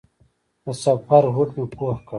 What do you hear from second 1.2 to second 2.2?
هوډ مې پوخ کړ.